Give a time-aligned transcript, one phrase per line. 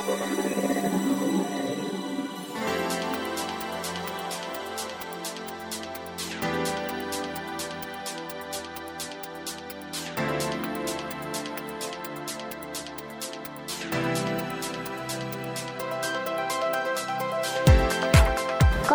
[0.00, 0.06] こ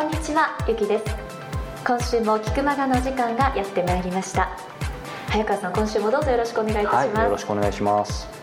[0.02, 1.06] んにちはゆきです。
[1.86, 4.58] 今週も菊間がの時間がやってまいりました。
[5.28, 8.35] 早川さん今週もどうぞよろしくお願いいたします、はい、よろしくお願いします。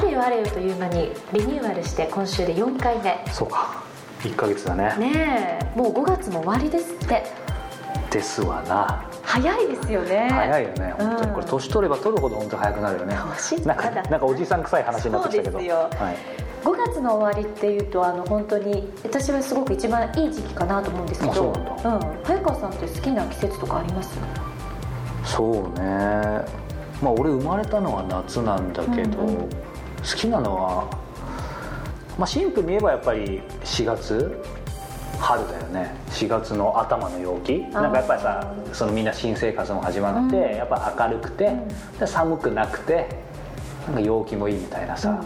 [0.00, 3.22] あれよあれよという間にリニューアルして今週で4回目。
[3.30, 3.82] そうか。
[4.22, 4.96] 1ヶ月だね。
[4.96, 5.78] ねえ。
[5.78, 7.22] もう5月も終わりですって。
[8.10, 9.04] ですわな。
[9.22, 10.28] 早いですよね。
[10.30, 10.94] 早いよね。
[10.98, 13.14] 本当に、これ年取れば取るほど本当に早くなるよね。
[13.66, 15.52] なんかなんかおじさん臭い話になってきたけど。
[15.52, 16.16] そうですよ、はい、
[16.64, 21.52] 5月の終わりっていうとあの本当に私はすごく一番いい時期かなと思うんですけど、うん、
[22.24, 24.18] 早川さんって好きな季節とかあります？
[25.24, 25.84] そうね。
[27.02, 29.48] まあ俺生まれたのは夏なんだけど、うんうん、
[30.02, 30.90] 好きなのは
[32.18, 34.42] まあシンプルに言えばやっぱり4月
[35.18, 35.94] 春だよね。
[36.08, 37.58] 4月の頭の陽気。
[37.58, 41.52] なんかやっぱりさそのみんな新生活も始まって、うん、やっぱ明るくて、
[42.00, 43.06] うん、寒くなくて
[43.86, 45.16] なんか陽気もいいみたいなさ、うん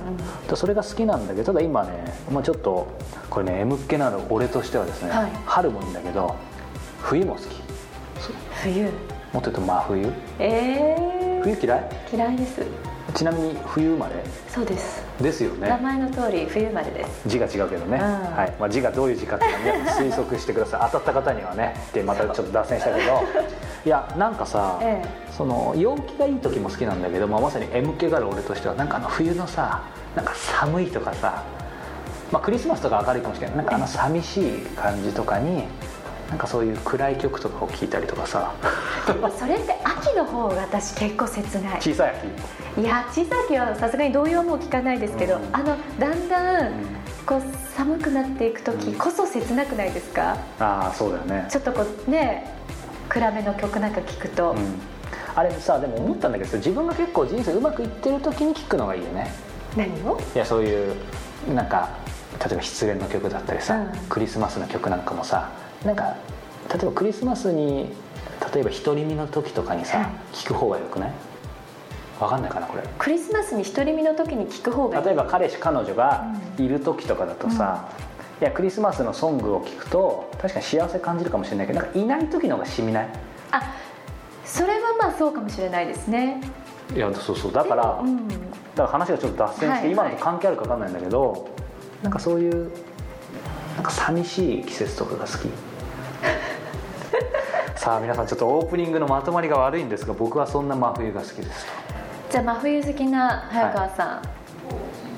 [0.50, 1.90] うん、それが好きなんだけどただ今ね、
[2.30, 2.88] まあ、ちょっと
[3.30, 6.34] これね M っ気なの俺としてはですね、はい、春もいいんだけど
[7.00, 7.46] 冬も好き。
[8.62, 8.84] 冬。
[9.32, 10.12] もっと言うと真冬。
[10.38, 11.90] ええー、冬嫌い？
[12.12, 12.62] 嫌いです
[13.12, 14.14] ちなみに冬生まれ？
[14.48, 15.04] そうです。
[15.20, 15.68] ですよね。
[15.68, 17.28] 名前の通り冬生まれです。
[17.28, 18.54] 字が違うけどね、うん、はい。
[18.58, 20.80] まあ、字がどういう字かっていうのは、ね、 推測してください。
[20.90, 23.22] 当たった方にはねでまたちょっと脱線したけど。
[23.84, 29.82] いやなんかさ、ええ、その陽気がいい時も好きなんだけど、まあ、まさに M 気がある俺としてはなんかあの冬のさ
[30.16, 31.42] なんか寒いとかさ、
[32.32, 33.56] まあ、クリスマスとか明るいかもしれない。
[33.58, 35.64] なんかあの寂しい感じとかに
[36.28, 38.52] なんかそういう暗い曲とかを聴いたりとかさ。
[39.38, 41.80] それって秋の方が私結構切ない。
[41.80, 42.14] 小さい
[42.74, 42.80] 秋？
[42.80, 46.72] いや小さい秋はさすがに童謡も聞かないですけど、うん、あのだんだん
[47.26, 47.42] こう
[47.76, 51.46] 寒くなっていく時こそ切なくないですか、うん、ああそうだよね。
[51.50, 52.50] ちょっとこうね
[53.08, 54.80] 暗めの曲なんか聞くと、うん、
[55.36, 59.30] あれさでも思ったんだけど自分が結構人生うまくいってる時に聞くのがいいよね。
[59.76, 60.18] 何を？
[60.34, 60.96] いやそういう
[61.54, 61.90] なんか
[62.44, 65.52] 例えば失恋の曲だったりさ、クリスマスの曲なんかもさ
[65.84, 66.16] なんか
[66.72, 67.92] 例えばクリスマスに
[68.54, 71.12] 例えば独り身の時とかにさ、はい、聞く方がよくない？
[72.18, 72.82] 分かんないかなこれ。
[72.98, 76.26] クリスマスに独り身の時に聞く方が例えば彼氏彼女が
[76.58, 77.88] いる時とかだとさ、
[78.38, 83.08] うん、いやクリスマスのソングを聞くと確かに幸せ感じるかもしれないけどなんかいない時の方がしみない？
[83.50, 83.74] あ
[84.44, 86.40] それはまあそうかもしれないですね。
[86.94, 87.52] いやそうそう。
[87.52, 88.42] だから、うん、だか
[88.76, 91.48] ら話がちょっと脱線して、はいはい、今のと関係あるか分かんないんだけど
[92.02, 92.70] なんかそういう
[93.74, 95.48] なんか寂しい季節とかが好き
[97.84, 101.66] さあ皆さんちょっとオープニングのまとまりが悪いんですが僕はそんな真冬が好きです。
[102.30, 104.22] じゃあ真冬好きな早川さん、は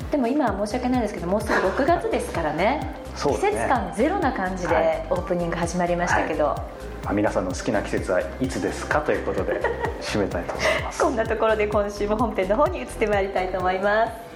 [0.09, 2.81] い、でも今は申し訳ないですけどもうすぐ6月ですからね。
[2.91, 7.05] ね、季節感ゼロな感じでオープニング始まりましたけど、はい。
[7.05, 9.61] まあ、皆さんの好きな季節はいつですかということで
[10.01, 10.99] 締めたいと思います。
[11.01, 14.26] こんなところで今週も本編の方に移ってまいりたいと思います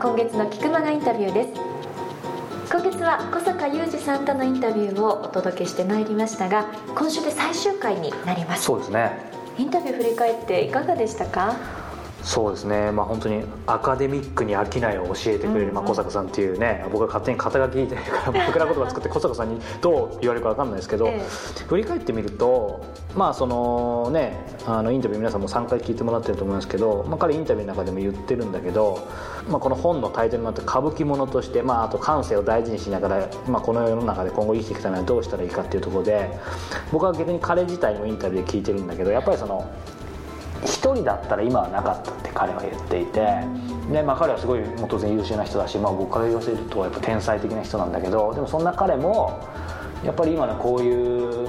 [0.00, 1.48] 今月の菊間がインタビューです。
[2.70, 8.64] 今月は小坂雄二さんとのインタビューをお届けしてまいりましたが今週で最終回になります。
[8.64, 9.12] そうですね。
[9.58, 11.54] インタビュー振り返っていかがでしたか？
[12.26, 17.96] そうですね、まあ、本当にアカデミックに飽きないを教えてくれる、まあ、小坂さんっていうね僕が勝手に肩書きで
[18.32, 22.80] 枕言葉 作って小坂さんにどう言われるか分かんないですけど、ええ、振り返ってみると
[23.14, 29.06] まあそのねあのインタビュー皆さんも3回聞いてもらってると思いますけど、まあ、彼インタビューの中でも言ってるんだけど、
[29.48, 36.28] まあ、この本のタイトルになって歌舞伎ものとして、まあ、あと感性を大事にしながら、まあ、この世の中で今後生きていくためにはどうしたらいいかっていうところで
[36.90, 39.64] 僕は逆に彼自体にもインタビューで聞いてるんだけどやっぱりその
[40.64, 43.20] 一人だったら今はなかったって彼は言っていて
[43.90, 49.40] で、まあ、彼はすごいもう当然優秀な人だし、まあ、僕から言わせるとやっぱ天才的な人なんだけどでもそんな彼も
[50.04, 51.48] やっぱり今のこういう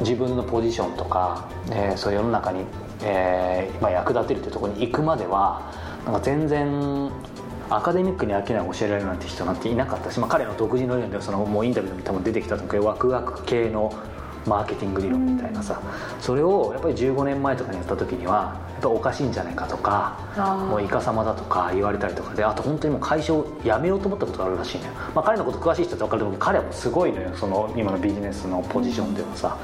[0.00, 2.64] 自分のポジションとか、えー、そういう世の中に、
[3.02, 5.72] えーまあ、役立てるっていうところに行くまでは
[6.04, 7.10] なんか全然
[7.70, 13.92] アカデミックに飽きない教えられるなんて人なんていなかったし、まあ、彼の独自の理論でそのもうインタビューでも多分出てきたと思うけどワクワク系の
[14.46, 15.80] マーケティング理論みたいなさ、
[16.20, 20.18] それをやっぱり15年前とかにやった時にはやっぱおかしいんじゃないかとか
[20.68, 29.56] もうイカ様だとか言われたりとかであと本当にもう会社を辞めようと思ったことがあるらしいのよ、まあ、彼のこと詳しい人って分かると思うけど彼はもうすごいのよその今のビジネスのポジションではさ。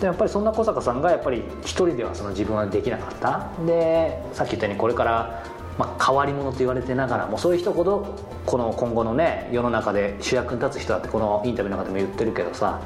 [0.00, 3.48] でやっぱりそんな小坂さんがやっぱり一人ではその自分はできなかった。
[3.64, 5.44] でさっき言ったようにこれから
[5.78, 8.16] まあ、変わり者と言われてながらもそういう人ほど
[8.46, 12.80] この今後のね世の中で主役に立つ人だってこのインタビューの中でも言ってるけどさ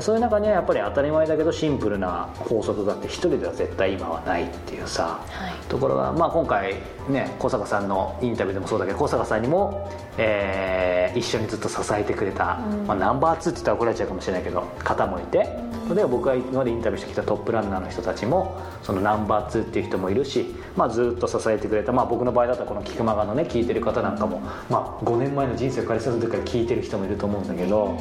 [0.00, 6.74] そういう中にはやっぱり当たり前だけどシンプルな法則があって一人では絶対今はないっていうさ、はい、ところが、まあ、今回
[7.08, 15.68] ね小坂さんのインタビューでもそうだけど小坂さんにも、えー、一緒にずっと支えてくれた、うん、まあ、ナンバー2って言ったら怒られちゃうかもしれないけど方もいて。
[15.94, 27.98] で僕が今までインタビューしてきたトップランナーの人たちもそのナンバー2っていう人もいるし、まあ、ずっと支えてくれた、まあ、僕の場合だったらこの菊間がのね聞いてる方なんかも、まあ、5年前の人生を借りさせてから聞いてる人もいると思うんだけど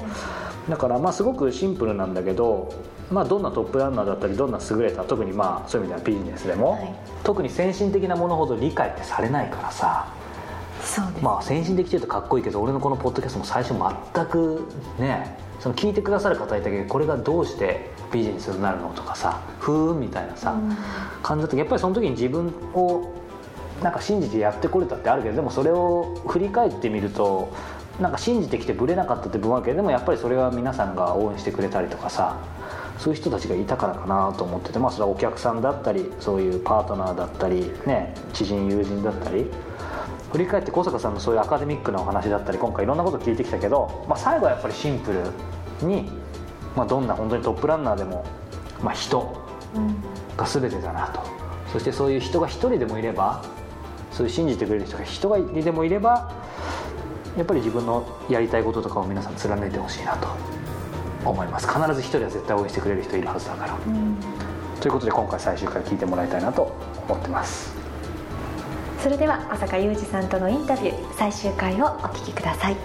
[0.69, 2.74] だからまあすごくシンプルなんだけど、
[3.12, 10.12] まあ、どんなトップランナーだったりどんな優れた特にまあそういう意味ではビジネスでも、はい、特に先進的なものほど理解ってされないからさ
[10.81, 14.68] そうです、まあ先進的っていうとかっこいいけど俺のこのポッドキャストも最初全く
[15.00, 20.75] ねその聞いてくださる方いたけどこれがどうしてビジネスになるのとかさふーんみたいなさ、うん、
[21.24, 23.13] 感じだったやっぱりその時に自分を
[23.81, 27.54] なんか信じてやってこれたってあるけどでもそれを振り返ってみると
[28.00, 32.38] なんか信じてきてぶれなかったって部分はあるけどでもやっぱりそれは皆さんが応援してくれたりとかさ
[32.97, 39.45] そういう人たちがいたからかなと思っててまあそれはお客さんだったりそういうパートナーだったりね知人友人だったり
[40.31, 46.09] 振り返って小坂さんのそういうアカデミックなお話だったり今回いろんなこと聞いてきたけど、まあ、最後はやっぱりシンプルに、
[46.75, 48.25] まあ、どんな本当にトップランナーでも、
[48.81, 49.41] まあ、人
[50.35, 53.44] が全てだなと、うん、そしてそういう人が一人でもいれば
[54.11, 56.33] そういう信じてくれる人が人がでもいれば
[57.38, 60.27] やっぱり自分のやりたいこととかを皆さん貫いてほしいなと。
[61.29, 61.68] 思います。
[61.68, 64.18] 必ず一人は絶対応援してくれる人いるはずだから、うん、
[64.79, 66.75] ということで今回最終回聞いてもらいたいなと
[67.07, 67.75] 思ってます。
[69.00, 72.75] それでは小坂雄二さんとのインタビュー最終回をお聞きください。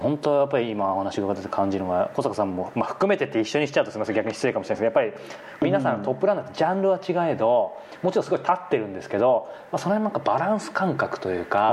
[0.00, 4.16] 本当はやっぱり今お話伺ってて感じるのは小坂さんも、まあ、含めてって一緒にしちゃうとすみません。
[4.16, 5.24] 逆に失礼かもしれないですけどやっぱり
[5.60, 7.72] 皆さんトップランナーってジャンルは違えど
[8.02, 11.72] もちろんすごい立ってるんですけど、まあ、その辺なんかバランス感覚というか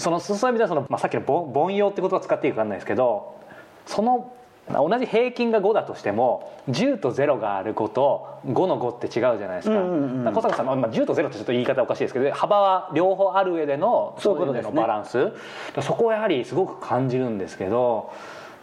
[0.00, 3.38] そのそういう意味ではその、まあ、さっきの凡庸って言葉を使っていいか分かんないですけど
[3.86, 4.32] その
[4.68, 15.32] 同じ平均が5だとしても10と0がある5と5の5って違うじゃないですか,、うんうん、小坂さんの、まあ、10と0ってちょっと言い方おかしいですけど幅は両方ある上でのそういう意味でのバランス。
[15.74, 18.12] そそこをやはりすごく感じるんですけど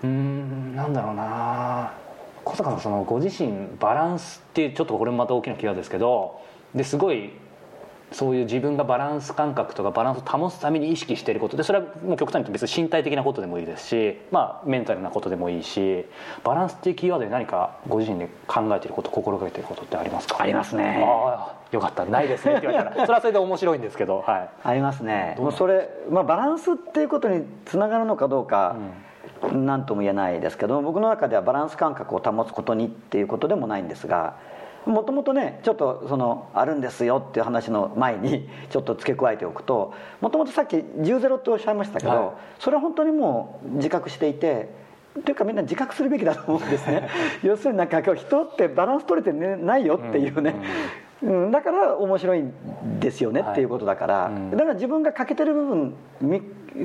[0.04, 1.92] うんなんだろうな。
[2.46, 6.40] 小坂さんそのご自身バランスってちょっとこれもまた大きな気がですけど
[6.74, 7.32] ですごい
[8.12, 11.58] そういう自分がバランス感覚とかバランスを保つために意識していること。
[11.58, 16.06] でそれはもう極端に言うと別に身体的なことでもいいですし、まあ、メンタルなことでもいいし
[16.44, 20.42] バランスっていうキーワードで何かご自身で考えていること心がけていることってありますか？
[20.42, 21.04] ありますね。
[21.06, 22.06] ああよかった。
[22.06, 25.36] ないですねって言われたら それはそれで面白いんですけど、はい、ありますね。
[25.38, 28.76] もうそれ、まあ、バランスっていうことにつながるのかどうか、
[29.52, 34.36] 何とも言えないですけど僕の中ではバランス感覚を保つことにっていうことでもないんですが
[34.88, 42.30] もともとねちょっとそのあるんですよっていう話の前に ちょっと付け加えておくともともとさっき10ゼロっておっしゃいましたけど、はい、
[42.60, 44.70] それは本当にもう自覚していて
[45.26, 47.10] というかみんな自覚するべきだと思うんですね。
[47.44, 50.56] 要するになんか今日人ってバランス取れて、ね、ないよっていうね、
[51.24, 54.34] うん、うん、だから面白いんですよねっていうことだから、はい。
[54.34, 55.96] うん、だから自分が欠けてる部分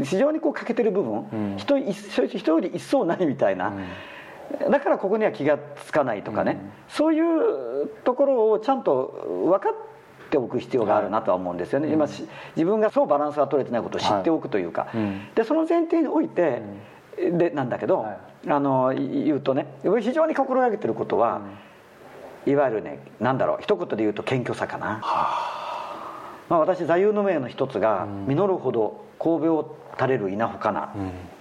[0.03, 3.73] 非常にこう欠けてる部分、うん、人人より一層ないみたいな。
[4.71, 9.75] だからここには気が付かないとかね、うん、そういうところをちゃんと分かっ
[10.31, 12.27] ておく必要があるなとは思うんですよね、はい、今自
[12.65, 16.63] 分がそうバランスが取れてないことを知っておくというか、はい、でその前提において、
[17.17, 18.19] でなんだけど、はい、
[18.49, 19.67] あの言うとね
[20.01, 21.43] 非常に心がけてることは、
[22.47, 30.95] うん、いわゆるねなんだろう一言で言うと謙虚さかな、はあ、まあ、私座右の銘の一つが「実るほど神戸を垂れる稲穂かな」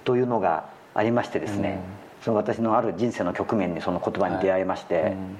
[0.04, 5.36] というのがありましてですね、うんその私のある人生の局面にその言葉に出会いまして、はいうん、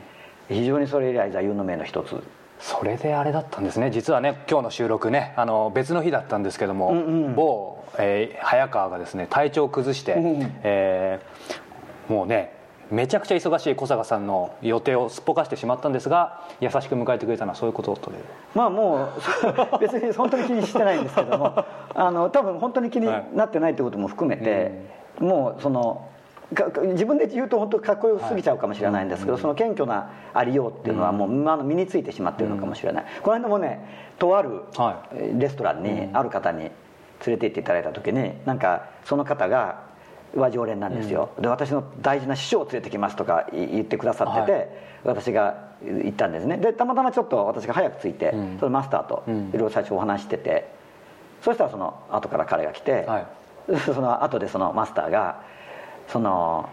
[0.48, 2.22] 非常にそれ以来座右の銘の一つ。
[2.58, 3.90] それであれだったんですね。
[3.90, 12.54] 実はね今日の収録ねあの別の日だったんですけども、うんうん、某、えー、早川がですね体調を崩して、うん、えー、もうね
[12.92, 18.12] めちゃくちゃ忙しい小坂さんの予定をすっぽかしてしまったんですが優しく迎えてくれたのはそういうことと
[18.54, 19.08] まあもう
[19.80, 24.72] 別に本当に気にしてないんですけどもあの多分本当に気になってないってことも含めて、
[25.18, 26.06] はい、もうその
[26.92, 34.62] 自分で言うと本当かっこよすぎちゃうかもしれないんですけど、その謙虚なありようっていうのはもう、身についてしまってるのかもしれない、この間もねとある
[35.38, 36.70] レストランにある方に連
[37.26, 39.90] れて行っていただいた時になんかその方が
[40.34, 46.56] は常連なんですよ、で私の大事な師匠を連れてきますとか言ってくださってて、私が行ったんですね。
[46.56, 50.68] でたまたまちょっと私が早く着いて、そのマスターといろいろ最初お話してて、
[51.42, 53.06] そしたらその後から彼が来て、
[53.84, 55.42] その後でそのマスターが
[56.08, 56.68] その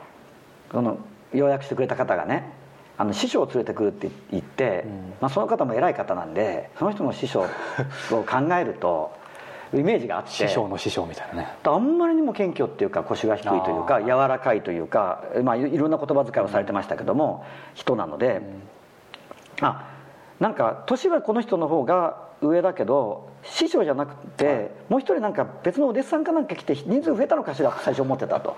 [0.72, 0.98] この
[1.34, 2.52] 要約してくれた方がね
[2.98, 4.86] あの師匠を連れてくるって言って、
[5.22, 7.46] まあ、その方も偉い方なんでその人の師匠を
[8.12, 9.18] 考えると
[9.74, 11.48] イメージがあって師匠の師匠みたいなね。
[11.64, 17.46] あんまりにも謙虚っていうか腰が低いというか柔らかいというか、まあ、いろんな言葉遣いをされてましたけども、
[17.76, 18.42] 人なので、
[19.62, 19.86] あ
[20.40, 28.56] なんか年はこの人の方が上だけど師匠じゃなくて、はい、もう一人なんか別のお弟子さんかなんか来て人数増えたのかしら最初思ってたと。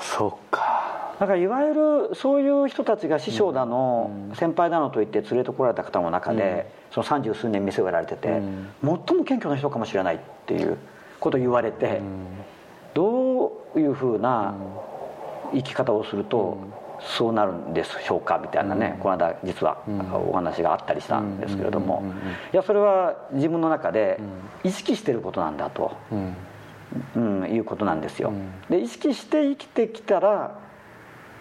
[0.00, 1.16] そうか。
[1.18, 8.40] だからいわゆるそういう人たちが師匠だの、先輩だのと言って連れてこられた方の中で、その三十数年店をやられてて、最
[8.82, 10.78] も謙虚な人かもしれないっていう
[11.20, 12.00] ことを言われて、
[12.92, 14.54] どういうふうな
[15.54, 16.58] 生き方をすると、
[17.04, 19.82] そうなるんでしょうかみたいなね、この間実は
[20.28, 22.04] お話があったりしたんですけれども、
[22.52, 24.20] いやそれは自分の中で
[24.64, 26.34] 意識してることなんだと、うん。
[27.50, 28.34] いうことなんですよ。
[28.68, 30.58] で意識して生きてきたら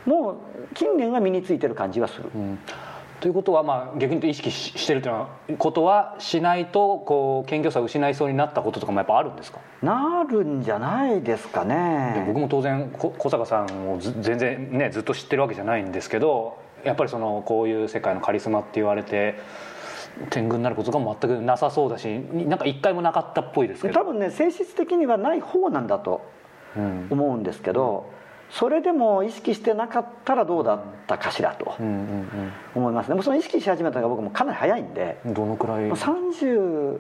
[0.06, 0.36] もう
[0.74, 2.30] 近年は身についてる感じはする。
[3.22, 5.10] うんということはまあ逆に言うと意識してると
[5.48, 9.60] いうことはしないとこう謙虚さを失いそうになったこととかもやっぱあるんですか？
[9.84, 12.24] なるんじゃないですかね。
[12.28, 19.36] 僕も当然小坂さんを全然ねずっと知ってるわけじゃないんですけどやっぱりそのこういう世界のカリスマって言われて
[20.32, 23.94] 天狗になることが全くなさそうだしなんか一回もなかったっぽいですけど。
[23.94, 26.22] 多分ね性質的にはない方なんだと
[26.76, 28.21] 思うんですけど、うん
[28.52, 31.76] それでも意識してなかったらどうだったかしらと
[32.76, 33.16] 思いますね。
[33.16, 37.00] もうその意識し始めたのが僕もかなり早いんでどのくらい？30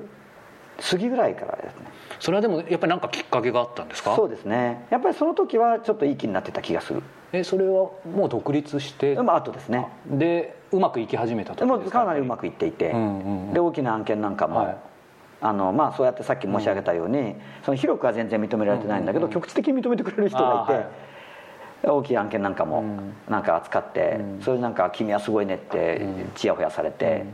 [0.89, 1.85] 過ぎぐらいからですね。
[2.19, 4.15] それはでもやっぱり何かきっかけがあったんですか？
[4.15, 4.87] そうですね。
[4.89, 7.03] やっぱりその時はちょっといい気になってた気がする。
[7.33, 9.15] えそれはもう独立して？
[9.21, 9.87] まあ後ですね。
[10.07, 12.93] でうまくいき始めたともかなりうまくいっていて、
[13.53, 14.77] で大きな案件なんかも、はい。
[15.43, 20.85] あのまあ、そうやってさっき申し上げたように、うん、その広くは全然認められてないんだけど、局地的に認めてくれる人がいて、
[21.83, 22.83] 大きい案件なんかも
[23.29, 27.25] なんか扱って、それなんか「君はすごいね」ってちやほやされて、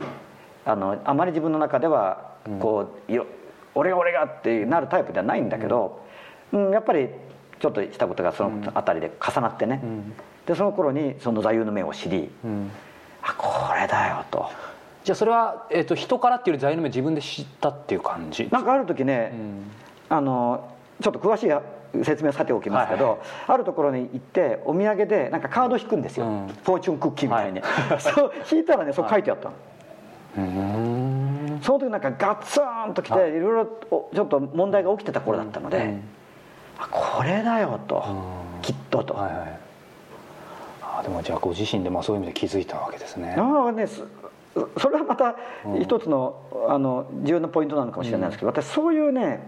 [0.65, 3.21] あのあまり自分の中ではこう
[3.75, 6.01] 「俺が俺が」ってなるタイプではないんだけど、
[6.53, 6.71] うん。
[6.71, 7.09] やっぱり
[7.59, 9.81] ちょっとしたことがその辺りで重なってね、
[10.45, 12.31] でその頃にその座右の銘を知り、
[13.21, 14.49] あこれだよと。
[15.03, 18.47] じゃあそれは、えーと、人からっていうより座右の銘自分で知ったっていう感じ？
[18.51, 19.33] なんかある時ね、
[20.09, 20.69] あの
[21.01, 21.49] ちょっと詳しい
[22.03, 29.55] 説明さておきますけど、あるところに行ってお土産でなんかカード引くんですよ、うん、フォーチュンクッキーみたいに、はい、 そう引いたらねそう書いてあったの、
[31.61, 33.39] その時なんかガツンときてい。
[33.39, 33.65] ろいろ
[34.13, 36.01] ちょっと問題が起きてた頃だったので、うん、
[36.91, 38.03] これだよと、
[38.61, 39.59] きっとと、はいはい、
[40.99, 43.35] あでもじゃあご自身でまあそういう意味で気づいたわけですね。
[43.37, 45.35] ああねそれはまた
[45.79, 46.35] 一つの,、
[46.67, 49.47] あの重要なポイントなのかもしれないですけど、私そういうね、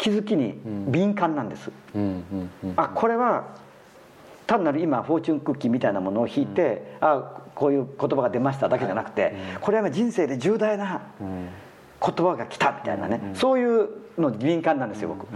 [0.00, 1.70] 気づきに敏感なんです、
[2.76, 3.48] あこれは
[4.46, 11.46] 単なる今フォーチュンクッキーみたいなものを引いて、うん、あこういう言葉が出ましただけじゃなくて、はい、これは人生で重大な言
[12.00, 13.88] 葉が来たみたいなね、うん、そういう
[14.18, 15.26] の敏感なんですよ僕、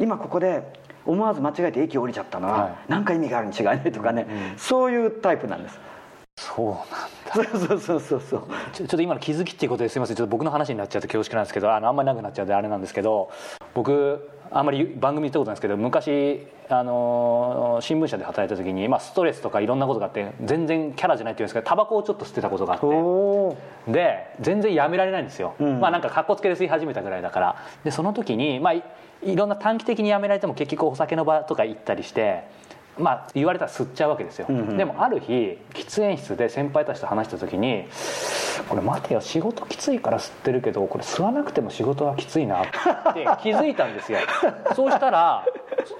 [0.00, 0.62] 今ここで
[1.04, 5.78] 思わず間違えて駅降りちゃったのは何か意味があるに違いないとかね、そういうタイプなんです
[6.54, 7.58] そうなんだ。
[7.58, 10.16] そうそうそうそうちょっと今の気づきっていうことですいません。
[10.16, 13.30] ちょっと僕の話になっちゃって恐縮なんですけどあのあんまりなくなっちゃうであれなんですけど
[13.74, 27.56] 僕あんまり番組言ったことないですけど昔あの新聞社で働いた時に、まあ、ストレスとかいろんなことがあって全然キャラじゃないっていうんですけどタバコをちょっと吸ってたことがあってで全然やめられないんですよ、うん、まあなんかかっこつけで吸い始めたぐらいだから。
[27.84, 28.82] でその時にまあい
[29.34, 32.44] ろんな短期的にやめられても結局お酒の場とか行ったりして
[32.98, 37.84] まあ言われたら吸っちゃうわけですよ、うんうん、でもある日喫煙室で先輩たちと話した時に
[38.68, 42.70] 「これ待てよ仕事きついから吸ってるけどこれ吸わなくても仕事はきついな」って
[43.42, 44.18] 気づいたんですよ。
[44.74, 45.44] そうしたら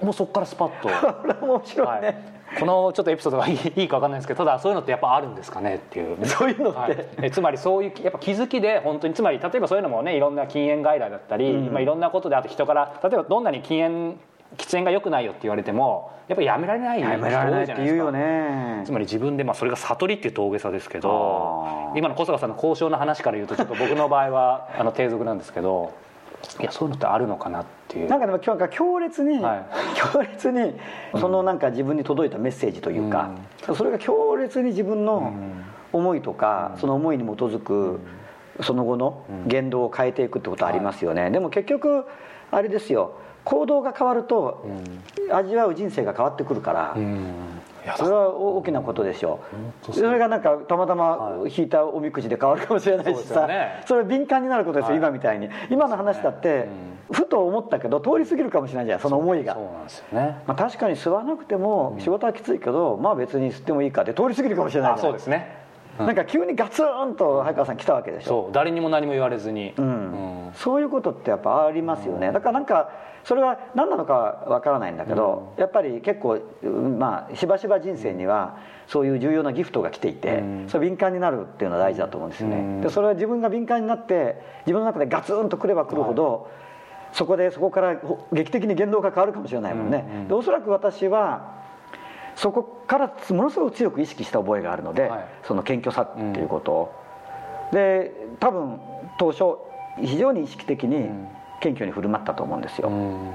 [0.01, 0.89] もうそこからスパッと。
[1.45, 2.15] 面白いね、はい。
[2.59, 6.25] このちょっとエピソードがいい か分かんないですけどただそういうのってやっぱあるんですかねっていう。
[6.25, 14.15] そういうのって、はい、えつまりそういうやっぱ気づきで本当につまり例えばそういうのもねいろんな禁煙外来だったり、うん、まあ、いろんなことであと人から例えばどんなに禁煙
[14.55, 17.19] 喫煙が良くないよって言われてもやっぱりやめられない人多い
[17.65, 18.11] じゃないですか。
[18.11, 25.93] ね、つまり自分で、まあ、それが悟りっていうと大げさですけど今の小坂さんの交渉の話から言うとちょっと僕の場合は あの低俗なんですけど
[26.59, 28.09] いやそういうのってあるのかなっていう。
[28.09, 30.73] なんかでも今日強烈に、はい、強烈に
[31.15, 33.29] そのなんか自分に届いたメッセージというか、
[33.67, 35.33] うん、それが強烈に自分の
[35.93, 37.99] 思いとか、うん、その思いに基づく
[38.61, 42.05] その後の言動を変えていくってことありますよね、はい、でも結局
[42.51, 43.13] あれですよ
[43.47, 44.65] 行動が変わると、
[45.31, 46.97] 味わう人生が変わってくるから、
[47.95, 49.39] それは大きなことでしょ
[49.87, 49.93] う。
[49.93, 53.47] それがなんかたまたま引いたおみくじで変わるかもしれないしさ、
[53.85, 55.49] それ敏感になることですよ、はい、今みたいに。
[55.69, 56.67] 今の話だって、
[57.09, 59.53] うん、ふと思ったけど通り過ぎるかもしれないじゃんその思いが。
[59.53, 65.56] そうなんですよね、まあ、確かに吸わなくても仕事はきついけど、まあ別に吸ってもいいかって通り過ぎるかもしれないそうですね
[65.97, 68.27] なんか急にガツンと早川さん来たわけでしょ。
[68.27, 72.31] そう誰にも何も言われずに、うん、そういうことってやっぱありますよね。
[72.31, 72.89] だからなんか
[73.23, 76.39] それは何なのかわからないんだけど、やっぱり結構
[76.97, 86.49] まあしばしば人生にはそういう重要なギフトが来ていて、それ敏感になるっていうのは大事だと思うんですよね、でそれは自分が敏感になって自分の中でガツンとくればくるほど、
[87.11, 87.97] そこでそこから
[88.31, 91.57] 劇的に言動が変わるかもしれないもんね、でおそらく私は
[92.37, 96.71] そこからものすごく強く意識した覚えがあるので、はい、その謙虚さっていうこと。
[96.71, 96.95] を、
[97.71, 98.79] うん、で多分
[99.17, 99.43] 当初
[99.99, 101.09] 非常に意識的に
[101.59, 103.31] 謙虚に振る舞ったと思うんですよ、うん、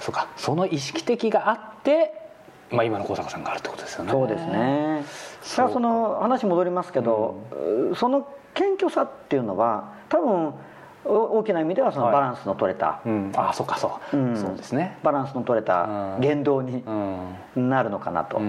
[0.00, 0.28] そうか。
[0.36, 2.22] その意識的があって
[2.70, 4.10] まあ、今の小坂さんがあるってことですよね。
[4.10, 5.04] そうですね。
[5.42, 10.54] それはその話戻りますけど、うん、その謙虚さっていうのは多分
[11.06, 14.98] 大きな意味ではそのバランスの取れた、はいうん、ああそうかそう、うん、そうですね。
[15.02, 16.84] バランスの取れた言動に
[17.54, 18.40] なるのかなと、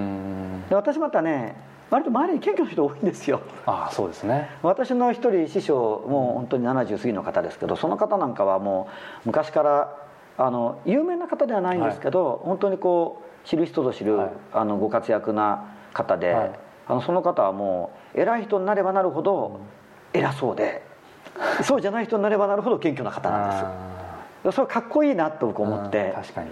[0.70, 1.56] で私またね
[1.90, 3.42] 割と周りに謙虚な人多いんですよ。
[3.66, 4.50] ああそうですね。
[4.62, 8.90] 私の一人師匠もう本当に70過ぎの方ですけどその方なんかはも
[9.26, 9.96] う昔から
[10.38, 16.52] あの有名な方ではないんですけど、はい、本当にこう知る人ぞ知る、はい、あのご活躍な方で、はい、
[16.88, 19.62] あのその方はもう偉い人になればなるほど
[20.14, 20.84] 偉そうで
[21.64, 23.50] そうじゃない人になればなるほど謙虚な方なん
[24.44, 24.56] です。
[24.56, 26.14] それかっこいいなと僕思って。
[26.16, 26.52] 確かに。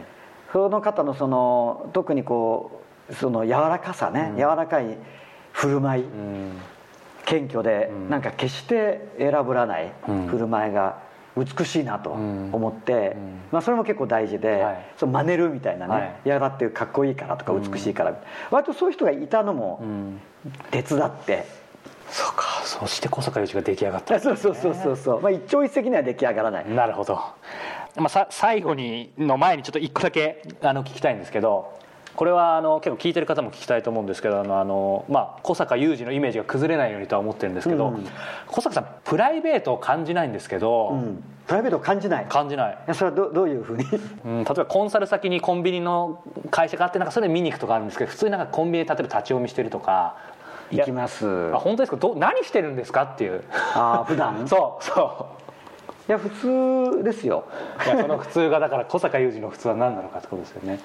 [0.51, 4.97] その方のその特にこうその柔らかさね、うん、柔らかい
[5.51, 6.51] 振る舞い、うん、
[7.25, 9.91] 謙虚で、うん、なんか決して選ぶらない
[10.29, 11.03] 振る舞いが
[11.37, 13.17] 美しいなと思って、
[13.51, 18.17] まあ、それも結構大事で、はい、その真似るみたいなね、はい、いやだってかっこいいからとか美しいから、
[18.49, 19.83] 割とそういう人がいたのも
[20.71, 21.64] 手伝って。
[22.09, 22.61] そうか。
[22.63, 26.69] そして小坂雄二が出来上がった、ね、そうそうそうそうそう、まあ、一朝一夕には出来上がらない。
[26.69, 27.15] なるほど、
[27.95, 31.79] まあ、さ最後にの前にちょっと一個だけあの聞きたいんですけど
[32.15, 38.07] これはあの結構聞いてる方も聞きたいと思うんですけどあのまあ、小坂雄二のイメージが崩れないようにとは思ってるんですけど、うん、
[38.47, 42.25] 小坂さんプライベートを感じないんですけど、うん、プライベートを感じない。
[42.27, 42.77] 感じない。
[42.93, 43.85] それはどどういうふうに、
[44.25, 50.15] うん、例えばコンサル先にコンビニの会社があってなんかそれ見に行くとかあるんですけど普通になんかコンビニで例えば立ち読みしてるとか
[50.77, 51.51] 行きます。
[51.53, 51.97] あ本当ですか？
[51.97, 53.43] ど何してるんですかっていう。
[53.73, 54.45] ああ普段？
[54.49, 55.35] そうそう。
[56.07, 56.29] いや普
[56.97, 57.45] 通ですよ。
[57.85, 60.75] いやその普通がだから小坂雄二の普通は何なのかってことですよね。
[60.75, 60.79] い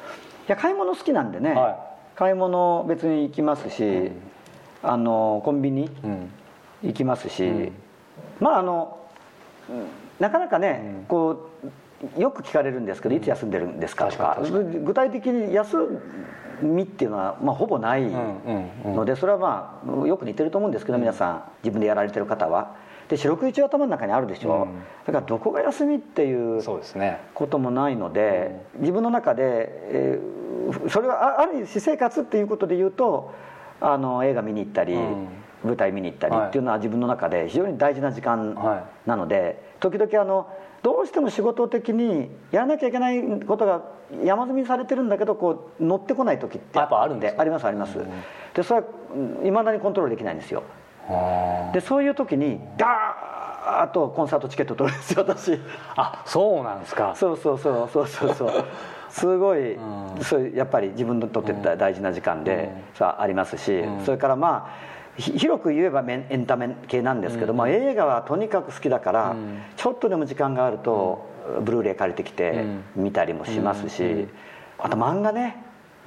[0.46, 1.76] や買い物好きなんでね、はい、
[2.16, 4.12] 買い物別に行きますし、うん、
[4.82, 5.90] あのコンビニ
[6.82, 7.72] 行きますし、うん、
[8.40, 8.96] まああの
[10.18, 11.68] なかなかね、うん、こう
[12.16, 14.38] よく聞かれるんですけどいつ休んでるんですかとか。
[14.84, 15.76] 具体的に休
[16.62, 18.02] みっていうのは、まあ、ほぼない
[18.84, 22.90] のでそれはまあよく似てると思うんですけど皆さん自分でやられてる方は。
[23.10, 26.62] で四六時頭の中にあるでしょ、うん、だからどこが休みっていう
[27.34, 33.34] こともないので、ねうん、自分の中で、えー、それはある私生活っていうことで言うと
[33.80, 35.28] あの映画見に行ったり、うん、
[35.64, 38.54] 舞台見に行ったりっていうのは自分の中で非常に大事な時間
[39.06, 40.46] なので、はい、時々あの
[40.82, 43.82] どうしても仕事的にやらなきゃいけないことが
[44.24, 47.98] 山積みされてるんだけどこう乗ってこない時ってやっぱあるんでありますあります、
[48.54, 48.86] でそれは
[49.44, 50.62] いまだにコントロールできないんですよ。
[51.72, 55.58] でそういう時にダーッとコンサートチケット取るんですよ私。
[55.96, 57.14] あそうなんですか。
[57.16, 58.64] そうそうそうそうそうそう。
[59.10, 59.76] すごい、
[60.22, 72.64] そうやっぱり自分にとって大事な時間で、さありますし、それからまあ広く言えばエンタメ系なんですけども、うん、映画はとにかく好きだから、うん、ちょっとでも時間があると、うん、ブルーレイ借りてきて
[72.96, 74.28] 見たりもしますし、
[74.78, 75.56] あと漫画ね。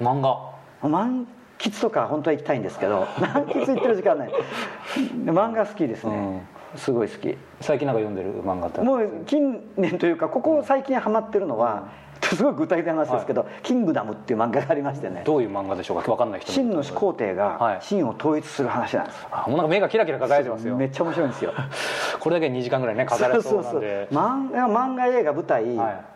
[0.00, 0.54] 漫画。
[0.88, 1.26] 満
[1.58, 4.30] 喫とか本当は行きたいんですけど 満喫行ってる時間ない。
[5.24, 6.42] 漫画好きですね、
[6.76, 7.36] すごい好き。
[7.60, 11.84] 最近なんか読んでる漫画ってもう近年というかここ最近ハマってるのは、
[12.26, 15.22] すごい具体的な話ですけど「はい、キングダム」っていう漫画がありましてね。
[15.24, 16.10] どういう漫画でしょうか？
[16.10, 20.76] 分かんない人真の始皇帝が真を統一する話なんです、はい、もうなんか目がキラキラ輝いてますよ。
[20.76, 21.52] めっちゃ面白いんですよ。
[22.20, 24.08] これだけ2時間ぐらいね語れそうなんで。
[24.12, 25.64] 漫画漫画映画舞台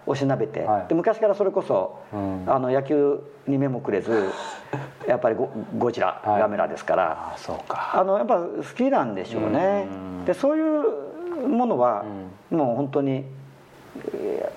[0.07, 4.31] おしなべて、はい、で昔からそれこそ、うん、あの野球に目もくれず
[5.07, 7.33] やっぱりゴゴジラ、ガメラですから。
[7.35, 7.92] あそうか。
[7.94, 9.87] あのやっぱ好きなんでしょうね。
[10.27, 12.05] でそういうものは、
[12.51, 13.25] もう本当に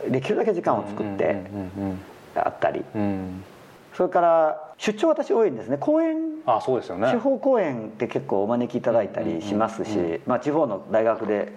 [0.09, 1.43] できるだけ時間を作って
[2.35, 2.83] あったり、
[3.93, 5.77] それから出張私多いんですね。
[5.77, 7.11] 公演あそうですよね。
[7.11, 11.51] 地方公演って結構お招きいただいたりしますし、まあ、地方の大学で、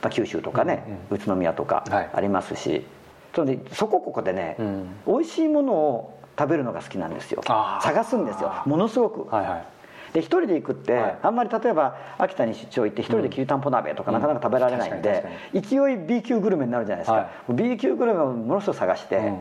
[0.00, 2.84] まあ、九州とかね、宇都宮とかありますし、
[3.34, 7.42] それでそこここでね、うん、美味しいものを食べるのが好きなんですよ。
[7.82, 8.52] 探すんですよ。
[8.66, 9.66] ものすごく、はいはい、
[10.12, 19.38] で一人で行くって、はい、あんまり例えば秋田に出張行って一人できりたんぽ鍋とかなかなか食べられないんで、うん、勢い B 級グルメになるじゃないですか、はい、B 級グルメをものすごく探して、うん。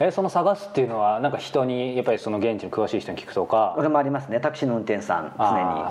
[0.00, 3.74] えその探すっていうのはなんか人にやっぱりその現地の詳しい人に聞くとか。
[3.76, 4.40] それもありますね。
[4.40, 5.44] タクシーの運転手さん常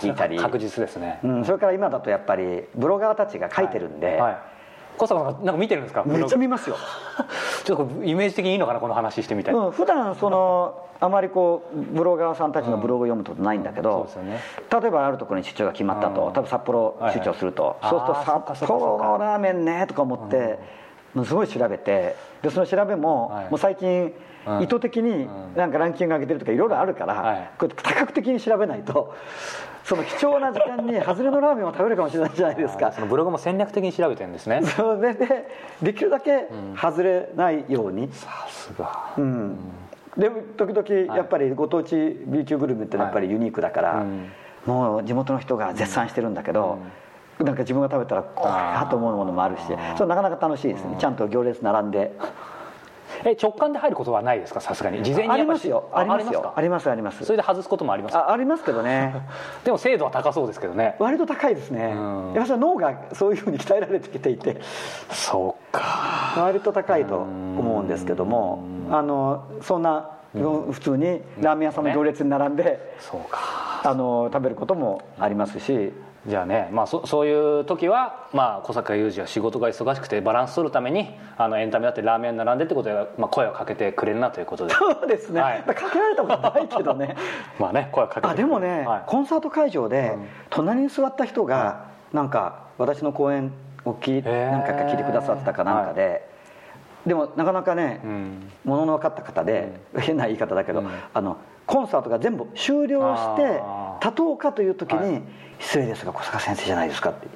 [0.07, 0.37] に聞いたり。
[0.37, 4.19] 確実ですね、うん、それから今だとやっぱりブロガーたちが書いてるんで、はい。
[4.19, 4.52] はい
[4.97, 6.03] 小坂さんなんか見てるんですか？
[6.05, 6.75] めっちゃ見ますよ。
[7.63, 8.79] ちょっとイメージ的にいいのかな？
[8.79, 14.39] この話してみたい、うん、普段そのあまりこうブロガーさんたちのブログを読むことないんだけど、うんね、
[14.71, 20.59] 例えばあるところに出張が決まったと、うん、多分札幌出張すると、はいはい、そうすると札幌のラーメンねとか思って、
[21.15, 24.13] うん、すごい調べてでその調べも、はい、もう最近
[24.61, 29.15] 意図的になんかランキング上げてるとかいろいろあるから、はい、これ多角的に調べないと
[29.83, 32.93] その貴重な時間に外れのラーメンを食べるかもしれないじゃないですか。
[32.93, 34.61] そのブログも戦略的に調べてるんですね。
[34.63, 35.49] それで
[35.81, 39.13] できるだけ外れないように、さすが。
[39.17, 39.57] うん。
[40.15, 44.05] で時々やっぱりご当地 B 級グルメってやっぱりユニークだから、
[44.65, 46.77] もう地元の人が絶賛してるんだけど、
[47.39, 49.63] なんか自分が食べたらこれやと思うものもあるし
[49.97, 50.95] それなかなか楽しいですね。
[50.99, 52.13] ちゃんと行列並んで
[53.25, 54.61] え直感で入ることはないですか？
[54.61, 55.03] さすがに。
[55.03, 55.89] 事前にありますよ。
[55.93, 56.53] ありますよ。
[56.55, 57.25] ありますあります。
[57.25, 59.15] それで外すこともありますあありますけどね。
[59.63, 60.95] でも精度は高そうですけどね。
[60.99, 61.89] 割と高いですね。
[62.35, 64.61] やっぱり脳がそういうふうに鍛えられてきていて。
[65.11, 66.35] そうか。
[66.37, 68.63] 割と高いと思うんですけども。
[68.91, 73.81] あのそんな普通にラーメン屋さんの行列に並んで、そうか。
[73.85, 75.93] あの食べることもありますし
[76.25, 84.73] じゃあね、まあ、そそういう時は、まあ、小坂雄二は仕事が忙しくてバランス取るためにあのエンタメだってラーメン並んでってことで、まあ、声をかけてくれるなということで。
[84.73, 87.15] そうですね、はい、かけられたことないけどね。
[87.59, 90.15] まあね声をかけてあでもね、はい、コンサート会場で
[90.49, 93.51] 隣に座った人が、なんか私の講演
[93.83, 96.21] をき何回か聞いてくださったかなんかで、はい。
[97.07, 103.61] でもなかなかね、うん、ものの分かった方で、うん、変な言い方だけど、うん、あのコンサートが全部終了して
[104.01, 105.21] 立とうかという時に
[105.59, 107.27] 「失礼ですが小坂先生じゃないですか」って。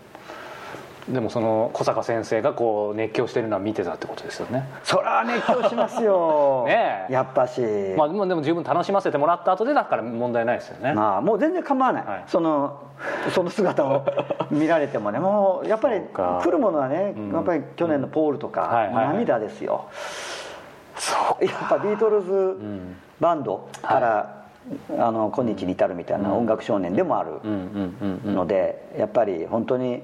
[1.09, 4.67] でもその小坂先生がこう熱狂してるのは見てたってことですよね。
[4.83, 6.65] そりゃ熱狂しますよ。
[6.67, 7.61] ねやっぱし。
[7.97, 10.93] まあでも十分楽しませてもらった後でだから問題ないですよね。
[10.93, 12.79] まあもう全然構わない、はい、その
[13.29, 14.03] その姿を
[14.51, 19.85] 見られてもねもうやっぱり来るものはね、うん、やっぱり去年のポールとか、涙ですよ、
[20.97, 22.57] そうやっぱビートルズ
[23.19, 24.37] バンドから、はい
[24.99, 27.39] あの今日に至るみたいな音楽少年でもある
[28.25, 30.01] のでやっぱり本当に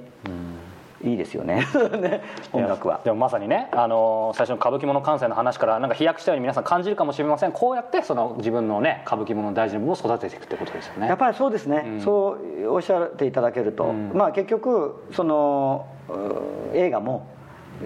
[1.04, 1.68] いいですよね。
[2.54, 3.02] 音楽は。
[3.04, 7.52] でもまさにね、あの最初の歌舞伎物感性の話からなんか飛躍したように皆さん感じるかもしれません。
[7.52, 11.08] こうやってその自分のね歌舞伎物の大事な部分を育てていくってことですよね。
[11.10, 15.88] やっぱりそうですね、うん、そうおっしゃっていただけると、うん、まあ結局その
[16.74, 17.28] 映画も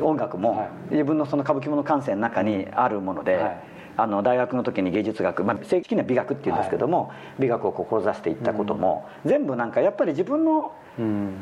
[0.01, 3.63] 音楽も、はい、自分のその歌舞伎物感性の中にあるもので、はい。
[3.99, 10.71] あの大学の時に芸術学、まあ、正規には美学っていうんですけども、はい、美学を志していったことも、うん、全部なんかやっぱり自分の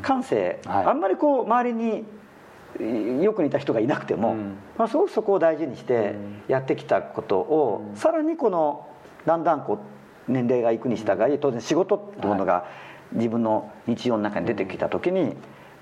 [0.00, 6.14] 感性、うんはい、あんまりこう周りによく似た人がいなくても、うん、まあ、すごくそこを大事にして
[6.48, 8.86] やってきたことを、さらにこの
[9.26, 9.80] だんだんこ
[10.28, 12.66] う年齢がいくに従い当然仕事ってものが
[13.12, 15.36] 自分の日常の中に出てきた時に。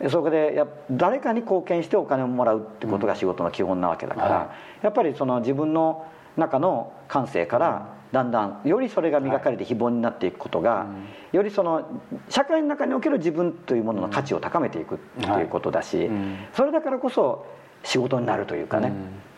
[0.08, 10.86] そこでや誰かに貢献してお金をもらうってことが仕事の基本なわけだから、やっぱりその自分の中の感性からだんだんよりそれが磨かれて非凡になっていくことが、
[11.32, 16.10] よりその社会の中における自分というものの価値を高めていくっていうことだし、
[16.54, 17.46] それだからこそ
[17.82, 18.92] 仕事になるというかね、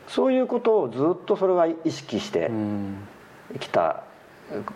[0.09, 2.51] そういうことをずっとそれは意識して
[3.61, 4.05] きた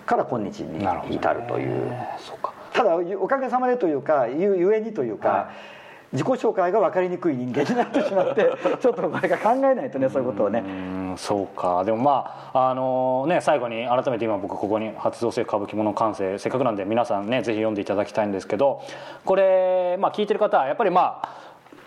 [0.07, 1.93] から今日に至るという。
[2.72, 5.50] ただおかげさまでというかゆえにというか、
[6.12, 8.50] 自己紹介が分かりにくい人間になってしまって
[8.83, 10.64] ちょっとこれが考えないとねそういうことをね。
[11.16, 11.85] そうか。
[11.85, 18.80] でもまああのね最後に改めて今僕ここに発動性歌舞伎物完成せっかくなんで皆さんねぜひ読んでいただきたいんですけど
[19.24, 21.28] これまあ聞いてる方はやっぱりまあ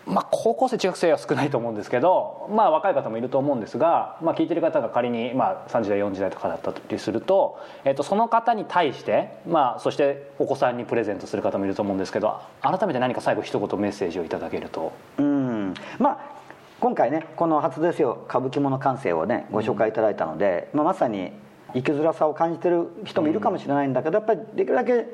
[0.06, 14.92] まあ、高校生中学生は少ないと思うんですけど、まあ、若い方もいると思うんですが、まあ、聞いてる方が仮に、まあ、30代40代とかだったりすると、えっと、その方に対して、まあ、そしてお子さんにプレゼントする方もいると思うんですけど改めて何か最後一言メッセージをいただけると。
[15.18, 15.74] うん。
[16.00, 16.34] まあ
[16.80, 21.32] 今回ねこの「初ですよ歌舞伎物感性」をねご紹介いただいたので、うん、まあ、まさに
[21.74, 25.06] 生きづらさを感じてる人もいるかもしれないんだけど、やっぱりできるだけ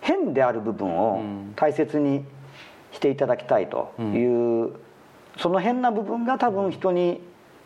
[0.00, 1.20] 変である部分を
[1.56, 2.26] 大切に、うん
[2.92, 4.80] していただきたいという、うん、
[5.36, 7.20] その変な部分が多分人に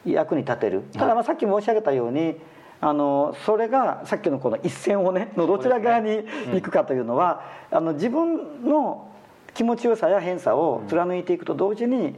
[0.05, 0.83] 役に立てる。
[0.93, 2.37] ただまあさっき申し上げたように
[2.81, 9.09] あのそれがさっきのこの一線をねのどちら側に行くかというのは、あの自分の
[9.55, 12.15] 気持ちよさや変さを貫いていくと同時に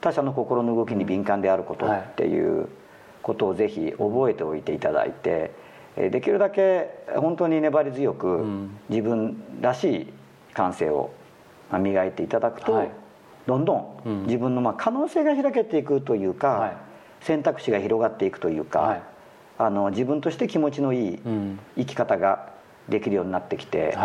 [0.00, 2.68] 他者の心の動きに敏感であることっていう
[3.22, 5.68] ことをぜひ覚えておいていただいて。
[5.98, 8.46] できるだけ本当に粘り強く
[8.88, 10.06] 自分らしい
[10.54, 11.10] 感性を
[11.76, 12.90] 磨いていただくと、はい、
[13.46, 13.74] どんど
[14.06, 16.76] ん自分のまあ可能性が開けていくというか、はい、
[17.20, 19.02] 選択肢が広がっていくというか、はい、
[19.58, 21.18] あの自分として気持ちのいい
[21.76, 22.52] 生き方が
[22.88, 23.96] できるようになってきて、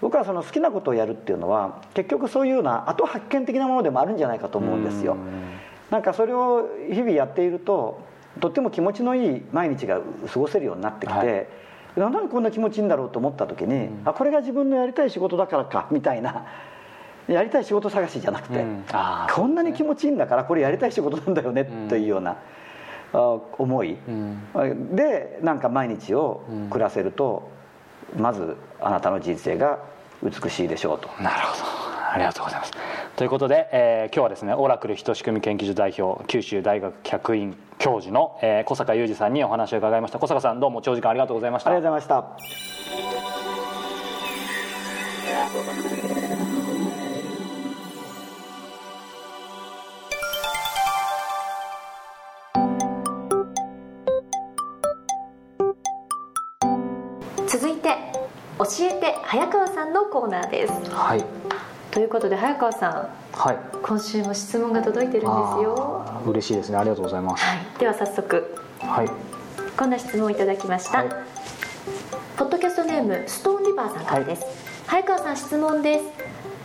[0.00, 5.16] 僕はその好きなことをやるっていうのは結局そういうような後発見的なものでもあるんじゃないかと思うんですよ。
[5.90, 8.00] なんかそれを日々やっていると
[8.38, 10.00] とっても気持ちのいい毎日が
[10.32, 11.46] 過ごせるようになってきて、はい、
[11.96, 16.46] なんでこんな気持ちいいんだろうと思った時に、うん、あこれが自分のやりたい仕事だからかみたいな
[17.34, 18.84] やりたい仕事探しじゃなくて、うん、
[19.32, 22.36] こんなに気持ちいいんだからこれやりたい仕事なんだよね、というような。
[23.12, 23.96] 思い、
[24.92, 27.50] でなんか毎日を暮らせると、
[28.16, 29.80] まずあなたの人生が
[30.22, 31.08] 美しいでしょうと。
[31.20, 31.62] なるほど。
[32.12, 32.72] ありがとうございます。
[33.16, 40.20] ということで、えー、今日はですねオラクル人仕組み研究所代表九州大学客員教授の、えー、小坂雄二さんにお話を伺いました。
[40.20, 41.70] 小坂さんどうも長時間ありがとうございました。
[41.70, 43.19] ありがとうございました
[59.30, 60.72] 早川さんのコーナーです。
[60.90, 61.24] はい。
[61.92, 62.92] ということで早川さん、
[63.30, 65.30] はい、今週も質問が届いてるんです
[65.62, 66.04] よ。
[66.26, 66.78] 嬉しいですね。
[66.78, 69.10] ありがとうございます、はい、では早速、はい、
[69.76, 71.08] こんな質問をいただきました、はい、
[72.36, 74.44] ポッドキャストネームストーンリバーさんからです、
[74.88, 76.04] 早川さん質問です。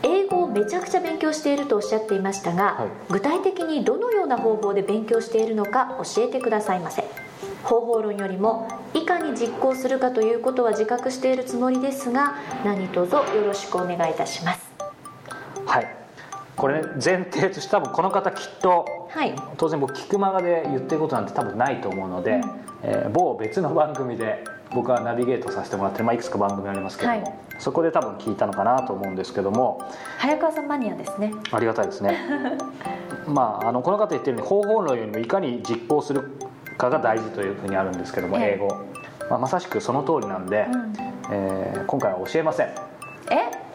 [0.01, 7.03] 英語をめちゃくちゃ勉強しているとおっしゃっていましたが、具体的にどのような方法で勉強しているのか教えてくださいませ
[7.65, 14.71] 方法論よりもいかに実行するかということは自覚しているつもりですが何卒よろしくお願いいたします。
[15.65, 15.87] はい。
[16.55, 22.41] これ、ね、前提として多分この方きっと、はい、当然僕聞くまがで言ってることなんて多分ないと思うので、うん、
[22.83, 29.81] えー、某別の番組で僕はナビゲートさせてもらってる、まあ、いくつか番組ありますけども、はい、そこで多分聞いたのかなと思うんですけども
[30.17, 31.33] 早川さんマニアですね。
[31.51, 32.17] ありがたいですね。
[33.27, 36.31] まああのこの方言ってるように方法論よりもいかに実行する
[36.77, 38.67] かが大事というふうにあるんですけども、英語、
[39.29, 40.93] まあ、まさしくその通りなんで、うん、
[41.31, 42.67] えー、今回は教えません。
[42.67, 43.65] え？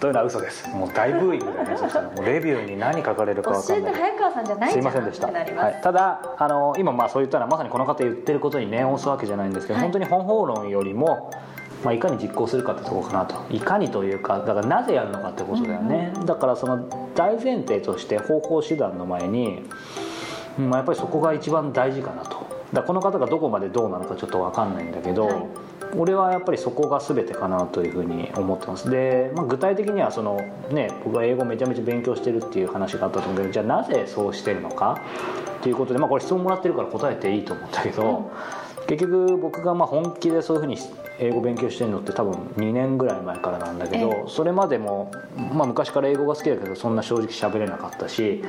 [0.00, 0.68] というのは嘘です。
[0.68, 2.08] もう大ブーイングでね そしたら。
[2.08, 3.82] もうレビューに何書かれるか分かんない。
[3.82, 11.30] 教えて早川さんじゃないすいませんでした、はい、ただあの今まあそういったのはまさにこの方言ってることに念を押すわけじゃないんですけど、はい、本当に本法論よりも
[11.84, 13.34] まあ、いかに実行するかってとこかなと。
[13.50, 19.62] いかにというかだからなぜやるのかってことだよね、うんうん、だからその大前提として方法手段の前に、
[20.58, 22.44] まあ、やっぱりそこが一番大事かなと。
[22.72, 25.46] だこの方がどこまでどうなのかちょっと分かんないんだけど、はい。
[25.96, 28.90] 俺はやっぱりそこが全てかなというふうに思ってます。
[28.90, 30.40] で、まあ、具体的にはその、
[30.70, 35.00] ね、僕は英語めちゃめちゃ勉強してるっていう話があったと思うけどじゃあなぜそうしてるのか？
[35.60, 38.30] っていうことで、まあ、これ質問もらってるから答えていいと思うんだけど、
[38.80, 40.76] うん、結局僕がまあ本気でそういうふうに
[41.20, 48.42] 英語勉強してるのって多分2年ぐらい前からなんだけど、それまでも、まあ、昔から英語が好きだけどそんな正直喋れなかったし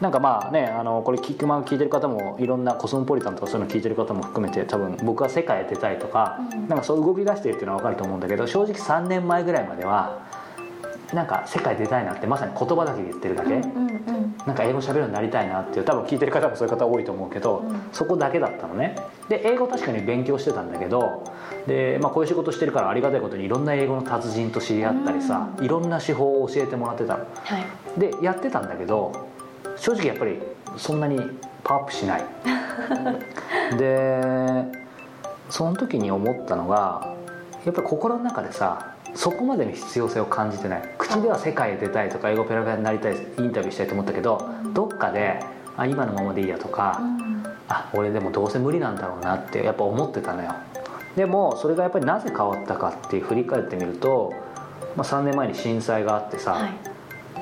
[0.00, 10.26] なんかまあねあのこれ聞くま聞いてる方もいろんなコスモポリタンとかそういうの聞いてる方も含めて多分僕は世界へ出たいとか、うん、なんかそう動き出してるっていうのは分かると思うんだけど正直3年前ぐらいまでは
[11.12, 18.96] なんか世界出たいなってまさに言葉だけで言ってるだけ、うんうんうん、なんか英語喋るようになりたいなっていう多分聞いてる方もそういう方多いと思うけど、うん、そこだけだったのね。
[19.28, 21.24] で英語確かに勉強してたんだけど
[21.66, 29.29] で、まあ、こういう仕事してるからありがたいことにいろんな英語の達人と知り合ったりさ、うん、いろんな手法を教えてもらってたの、はい、でやってたんだけど
[29.80, 30.38] 正直やっぱり
[30.76, 31.18] そんなに
[31.64, 32.24] パワーアップしない。
[33.78, 34.20] で
[35.48, 37.14] その時に思ったのが
[37.64, 40.82] やっぱり心の中でさそこまでの必要性を感じてない。
[40.98, 45.40] 口では世界へ出たいとか英語ペラペラになりたいインタビューしたいと思ったけどどっかで
[45.76, 50.52] あ今のままでいいやとか、うん、あ俺でもどうせ無理なんだろうなってやっぱ思ってたのよ。
[51.16, 54.32] でもそれがやっぱりなぜ変わったかって振り返ってみると、
[54.94, 56.89] まあ、3年前に震災があってさ、はい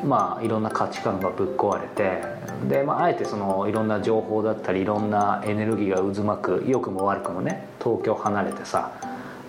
[0.04, 2.22] まあ、いろんな価値観がぶっ壊れて
[2.68, 8.92] で、まあ、あえてそのいろんな情報だったりいろんなエネルギーが渦巻く良くも悪くもね東京離れてさ、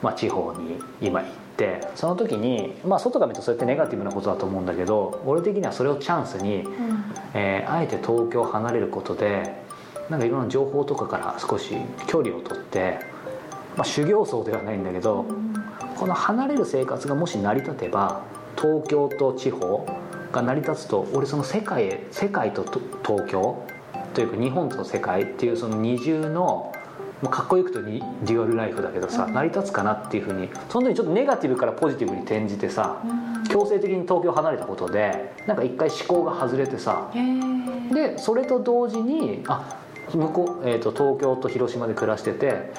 [0.01, 9.61] まあ、地方に今行ってその時に、まあ、外から見るとそうやってネガティブなことだと思うんだけど俺的にはそれをチャンスに、うん、えー、あえて東京を離れることで
[10.09, 11.75] なんかいろんな情報とかから少し
[12.07, 12.99] 距離を取って、
[13.77, 15.53] まあ、修行僧ではないんだけど、うん、
[15.97, 18.23] この離れる生活がもし成り立てば
[18.57, 19.85] 東京と地方
[20.31, 22.63] が成り立つと俺その世界へ世界と
[23.05, 23.63] 東京？
[24.13, 26.73] というか日本と世界っていうその二重の
[27.29, 33.07] かっこよくとデュアルライフだけどさ、うん、成り立つかなっていうふうにその時にちょっとネガティブからポジティブに転じてさ、う
[33.41, 37.11] ん、強制的に東京離れたことでなんか一回思考が外れてさ
[37.93, 39.77] でそれと同時にあ
[40.13, 42.71] 向こう、えーと、東京と広島で暮らしてて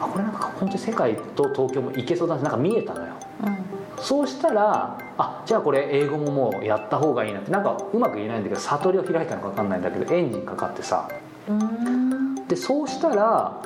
[0.00, 11.08] あこれなんか本当に世界と東京も行けそうだななんか見えたのよ、うん、そうしたらあじゃあこれ英語ももうやった方がいいなってなんかうまく言えないんだけど悟りを開いたのか分かんないんだけどエンジンかかってさ。
[12.48, 13.62] でそうしたら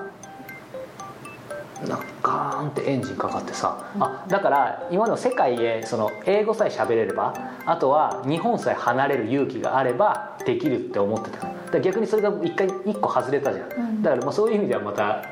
[1.88, 7.34] なんかガーンってエンジンかかってさ、うん、あだから今の世界へその英語さえ喋れれば
[7.66, 15.24] あとは日本さえ離れる勇気があればできるって思ってただ逆にそれが一回一個外れたじゃん、うん、だからまあそういう意味ではまた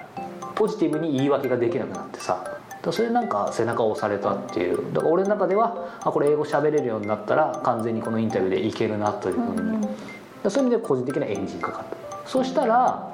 [0.56, 2.44] ポジティブに言い訳ができなくなってさ
[2.90, 4.92] それなんか背中を押されたっていう。
[4.92, 9.60] だから俺の中ではあこれ英語喋れるようになったら完全にこのインタビューでいけるなというふうに、
[10.44, 13.12] うん、そういう意味で個人的なエンジンかかったそうしたら、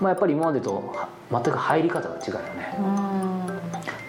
[0.00, 0.94] まあ、やっぱり今までと
[1.30, 2.74] 全く入り方が違うよね。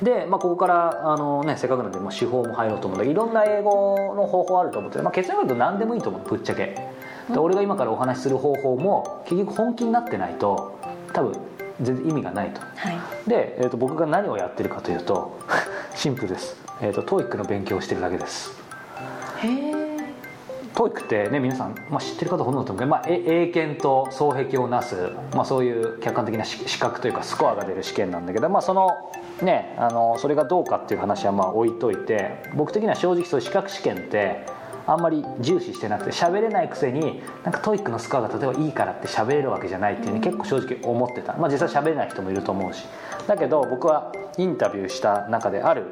[0.01, 6.75] で、まあ、ここからあの、ね、せっかくなんで、まあ、手法も入ろうと思うんだけどいろんな英語の方法あると思って、まあ、結論言うと何でもいいと思うぶっちゃけ。
[7.31, 10.79] で俺が今からお話しする方法も結局本気になってないと
[11.13, 11.33] 多分
[11.81, 12.67] 全然意味がないと、は
[13.25, 15.39] い、で、えーと、僕が何をやってるかというと
[15.95, 18.51] シンプルです、えーと、TOEIC の勉強をしてるだけです。
[19.37, 19.89] へえ。
[20.79, 24.95] TOEIC ってね皆さん、まあ、知ってる方ほとんどだと思うけど、まあ、英検と双璧をなす、
[25.35, 29.11] まあ、そういう客観的な資格というかスコアが出る試験なんだけど、まあ、その
[29.41, 34.45] ねあのそれがどうかっていう話はまあ置いといて僕的には正直そういう資格試験って
[34.89, 41.33] あんまり重視してなくて喋れないくせになんか TOEIC のスコアが例えばいいからって喋れるわけじゃないっていうに結構正直思ってた。
[41.33, 42.85] まあ実際喋れない人もいると思うし。
[43.27, 45.83] だけど僕はインタビューした中である、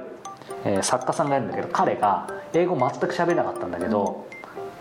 [0.65, 4.25] えー、作家さんがいるんだけど彼が英語全く喋れなかったんだけど、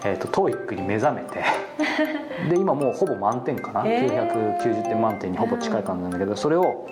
[0.03, 1.45] えーと、ト TOEIC に目覚めて
[2.49, 6.87] で今もうほぼ満点かな、えー、990点満点にほぼ近い感じなんだけどそれを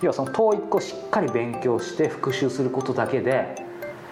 [0.00, 3.67] 要はその TOEIC をしっかり勉強して復習することだけで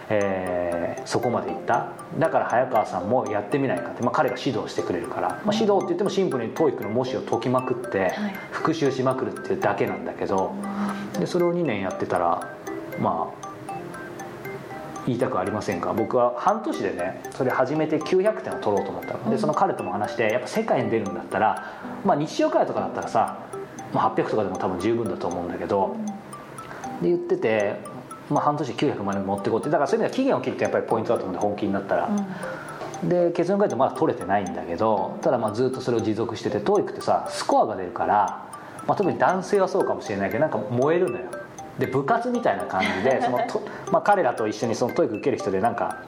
[0.08, 1.88] えー、そこまでいった。
[2.18, 8.12] だから早川さんもやってみないかって、まあ、彼が指導してくれるから、まあ、指導って言ってもシンプルに TOEIC の模試を解きまくって
[8.50, 10.54] 復習しまくるっていうだけなんだけど。
[11.18, 12.46] でそれを2年やってたら
[13.00, 13.46] まあ
[15.06, 15.92] 言いたくありませんか。
[15.92, 19.30] 僕は半年でねそれ始めて900点を取ろうと思ったの。
[19.30, 23.38] でその彼とも話してやっぱ世界に出るんだったら、まあ、日常会とかだったらさ、
[23.92, 25.96] まあ、800とかでも多分十分だと思うんだけど。
[27.00, 27.76] で言ってて
[28.30, 32.08] まあ、半年900万円持ってこうってだからそういう意味では期限を切ってやっぱりポイントだと思うんで本気になったら、
[33.02, 38.48] うん、で結論書いてまだ取れてないんだけどただまあずっとそれを持続してて TOEIC ってさスコアが出るから、
[38.86, 41.24] まあ、特に男性はそうかもしれないけどなんか燃えるのよ。
[41.78, 43.60] で部活みたいな感じでそのと、
[43.92, 45.98] まあ、彼らと一緒にその TOEIC 受ける人でなんか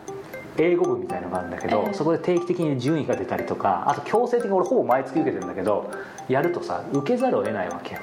[0.59, 5.91] 英語部みたいのがあるんだけど、そこで定期的に順位が出たりとかあと強制的に俺ほぼ毎月受けてるんだけど
[6.29, 8.01] やるとさ受けざるを得ないわけよ。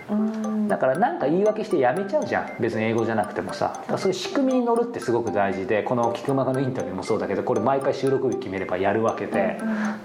[0.67, 2.61] だから何か言い訳してやめちゃうじゃん。
[2.61, 3.83] 別に英語じゃなくてもさ。
[3.97, 9.59] そういう仕組みに乗るってすごく大事でこの菊間のインタビューもそうだけどこれ毎回収録日決めればやるわけで、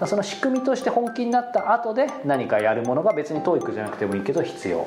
[0.06, 4.86] その仕組みとして本気になった後で何かやるものが別に TOEIC じゃなくてもいいけど必要、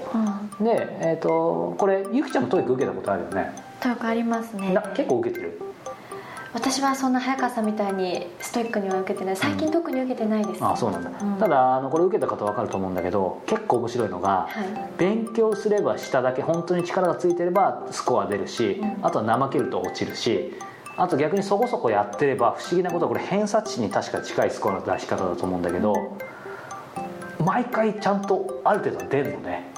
[0.59, 4.77] うん、で、えーと、これゆきちゃんも TOEIC 受けたことあるよね？TOEIC ありますね。
[4.95, 5.59] 結構受けてる？
[6.53, 9.35] 私はそんな早川さんみたいにストイックには受けてない。
[9.35, 20.53] 最近特に受けてないです、うん、あそうなんだ、うん、ただあのこれ受けた方分かると思うんだけど結構面白いのが、はい、勉強すればしただけ本当に力がついてればスコア出るし、うん、あとは怠けると落ちるし
[20.95, 25.95] あと逆にそこそこやってれば不思議なことはこれ偏差値に確か近いスコアの出し方だと思うんだけど、
[27.43, 29.73] 毎回ちゃんとある程度出るのね。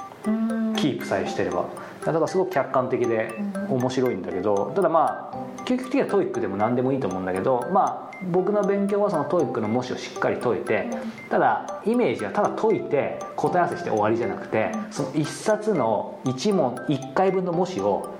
[0.76, 1.66] キープさえしてれば
[2.12, 3.34] だからすごく客観的で
[3.68, 10.88] 面白いんだけどただまあ究極的には TOEIC でも何でもいいと思うんだけどまあ僕の勉強はその TOEIC の模試をしっかり解いて
[11.28, 18.14] ただイメージはただ解いて答え合わせして終わりじゃなくてその1冊の1問1回分の模試を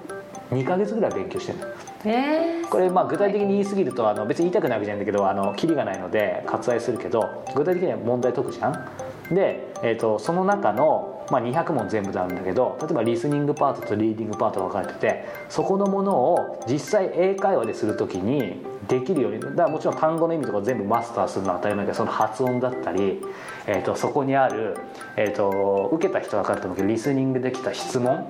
[0.50, 1.58] 2か月ぐらい勉強してる
[2.04, 2.62] え。
[2.62, 8.88] ー、これまあ具体的に言い過ぎるとあの別に言いたくないわけじゃないんだけどあのキリがないので割愛するけど具体的には問題解くじゃん。
[9.34, 23.20] で、えーと、その中の、まあ、200問全部であるんだけど例えばリスニングパートとリーディングパートが分かれててそこのものを実際英会話でする時にできるようにだからもちろん単語の意味とか全部マスターするのは当たり前だけどその発音だったり、
[23.66, 24.76] えーと、そこにある、
[25.16, 28.28] えーと、受けた人は分かると思うけどリスニングできた質問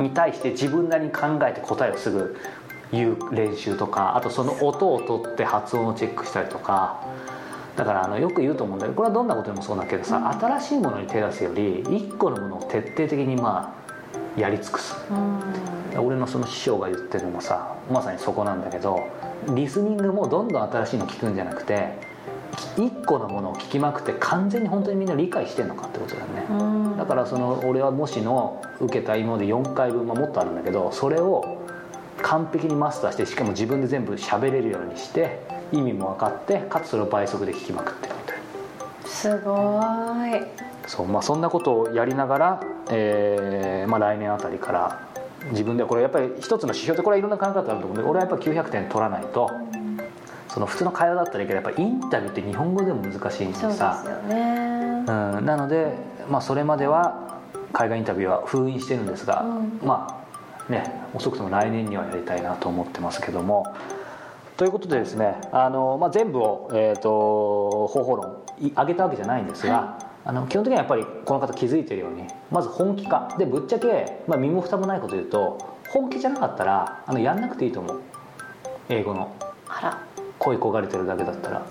[0.00, 2.36] に対して自分なりに考えて答えをすぐ
[2.90, 7.00] 言う練習とかあとその音を取って発音をチェックしたりとか。
[7.76, 13.74] だからあのよく言うと思うんだけどこれはどんなことでもそうだけどさ、うん、新しいものに手出すより1個のものを徹底的にま
[14.36, 15.14] あやり尽くす、う
[15.96, 19.08] ん、俺のその師匠が言ってるのもさまさにそこなんだけど
[19.54, 21.98] リスニングもどんどん新しいの聞くんじゃなくて
[22.76, 26.62] 1個のものを聞きまくって完全に本当にみんな理解してんのかってことだよね、う
[26.94, 31.60] ん、だからその俺はもしの受けた今まで4回分、まあ、もっとあるんだけどそれを
[32.22, 35.40] 完璧にマスターしてしかも自分で全部喋れるようにして
[35.72, 39.08] 意味も分かってかつそれを倍速で聞きまくってるみたいな。
[39.08, 39.80] すご
[40.36, 40.64] い。
[40.86, 42.60] そうまあ、そんなことをやりながら、
[42.90, 45.08] えーまあ、来年あたりから
[45.50, 49.50] 自分ではこれやっぱり一つの指標ってこれはいろんな考え方あると思うんで俺はやっぱ900点取らないと
[50.48, 54.02] その普通の会話だったらいいけどやっぱインタビューって日本語でも難しいんでさ。
[54.04, 55.94] そうですよね、うん、なので、
[56.30, 57.38] まあ、それまでは
[57.72, 60.24] 海外インタビューは封印してるんですが、うん、ま
[60.68, 63.74] あね遅くとも来年にはやりたいなと思ってますけども
[64.56, 70.04] ということでですねあの、まあ、全部を、えーと、方法論上げたわけじゃないんですが、はい。
[70.26, 73.34] あの基本的にはやっぱりこの方気づいてるようにまず本気か。
[73.38, 78.00] でぶっちゃけ、まあ、身も蓋もないこと言うと本気じゃなかったらあのやんなくていいと思う。
[78.88, 79.34] 英語の。
[79.68, 79.98] あら。
[80.38, 81.66] 恋焦がれてるだけだったら。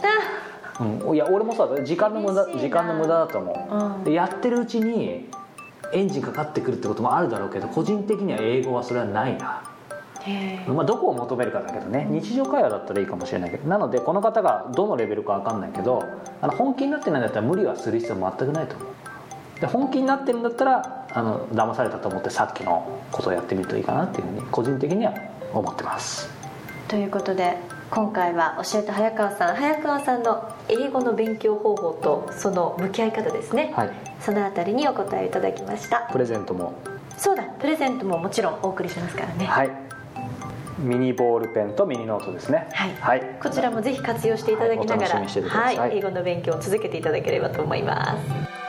[0.79, 5.29] うん、いや俺もさ時間の無駄時間の無駄だと思う、うん、でやってるうちに
[5.93, 9.61] エンジンかかってくるってこともあるだろうけど個人的には英語はそれはないな
[10.67, 16.03] まあ、どこを求めるかだけどね日常会話だったらいいかもしれないけどなのでこの方がどのレベルか分かんないけど
[16.41, 18.87] あの本気になってないんだったら無理はする必要全くないと思う。
[19.59, 25.13] で本気になってるんだったらあの騙されたと思ってさっきのことをやってみるといいかなっていうふうに個人的には
[25.53, 26.29] 思ってます。
[26.87, 27.57] ということで
[27.91, 36.09] 今回は教えた早川さん早川さんの英語の勉強方法とその向き合い方ですね、はい、そのあたりにお答えいただきました。
[36.11, 36.73] プレゼントも。
[37.17, 39.45] そうだプレゼントももちろんお送りしますからね。
[39.45, 39.92] はい
[40.77, 42.67] ミニボールペンとミニノートですね。
[42.73, 48.63] はい、はい、こちらもぜひ活用していただきながら、はい、はい、英語の勉強を続けていただければと思います。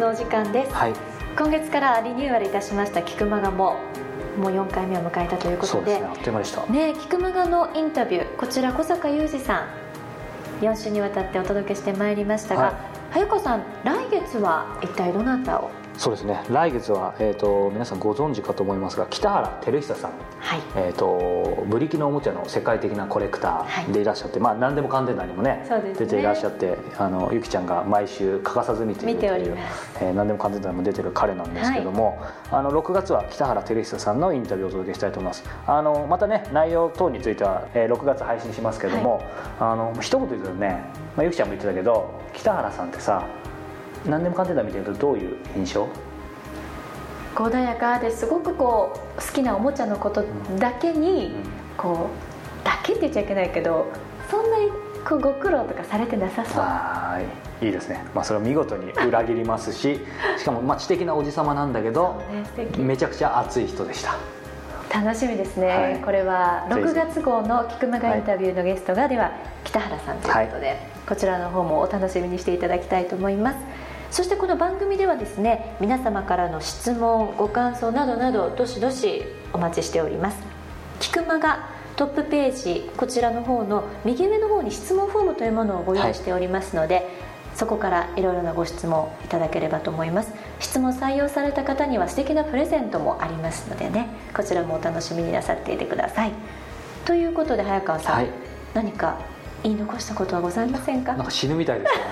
[0.00, 0.94] のお時間です、はい、
[1.36, 3.76] 今月からリニューアルいたしました菊間がも
[4.36, 6.00] もう4回目を迎えたということで。
[6.00, 6.66] ねあっという間でした。
[6.66, 9.66] ね菊間がのインタビューこちら小坂雄二さん。
[10.60, 12.74] 4週にわたってお届けしてまいりましたが、はい、
[13.12, 15.70] 早川さん来月は一体どなたを？
[16.00, 16.42] そうですね。
[16.48, 29.58] 来月は、えーと、皆さんご存知かと思いますが北原照久さん、はい、えーと、ブリキのおもちゃの世界的なコレクターでいらっしゃって、はい、まあ、何でもかんでなにもね、ね、出ていらっしゃってあのゆきちゃんが毎週欠かさず見ているという
[30.00, 32.16] えー、何でもかんでなにも出てる彼なんですけども、
[32.50, 35.44] はい、あの6月は北原照久さんのインタビューをお届けしたいと思います。
[35.66, 39.22] あのまたね内容等については、えー、6月配信しますけども、
[39.58, 40.82] あの一言言うとね、
[41.14, 43.28] まあ、ゆきちゃんも言ってたけど北原さんってさ
[44.06, 45.88] 何でもかんでな見てるとどういう印象？
[47.34, 50.24] 穏やかですごくこう好きなおもちゃのこと
[50.58, 51.32] だけに
[51.76, 52.08] こ
[52.62, 53.86] うだけって言っちゃいけないけど
[54.30, 54.70] そんなに
[55.08, 56.62] こうご苦労とかされてなさそう。
[56.62, 60.00] はいいいですね、まあ、それを見事に裏切りますし
[60.38, 62.22] しかもまあ知的なおじ様なんだけど、
[62.56, 64.14] ね、めちゃくちゃ熱い人でした。
[64.92, 69.30] 楽しみですね、はい、これは6月号の「菊間がインタビュー」のゲストが、では
[69.62, 70.76] 北原さんということで、はい、
[71.08, 73.58] こちらの方もお楽しみにしていただきたいと思います
[74.10, 80.38] そしてこの番組ではですね皆様からの質問ご感想などなどどしどしお待ちしております。
[80.98, 87.04] 菊間がトップページこちらの方の右上の方に質問フォームというものをご用意しておりますので、はい、
[87.54, 90.32] そこからいろいろなご質問いただければと思います。
[90.58, 96.32] 質問採用された方には素敵なプレゼントもありますのでねこちらもお楽しみになさっていてください。
[97.04, 98.30] ということで早川さん、はい、
[98.74, 99.20] 何か
[99.62, 101.14] 言い残したことはございませんか？
[101.14, 102.04] なんか死ぬみたいですよね。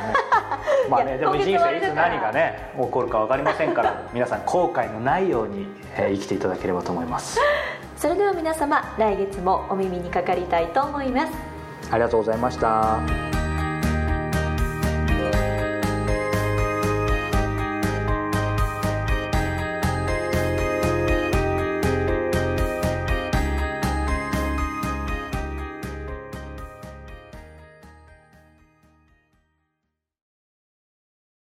[0.90, 7.38] まあねでも人生いつ何がね起こるか分かりませんから皆さん後悔のないように、えー、生きていただければと思います。
[7.96, 11.32] それでは皆様来月もお耳にかかりたいと思います。
[11.90, 13.37] ありがとうございました